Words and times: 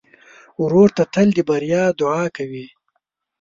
ورور 0.61 0.89
ته 0.97 1.03
تل 1.13 1.27
د 1.35 1.39
بریا 1.49 1.83
دعا 1.99 2.23
کوې. 2.35 2.65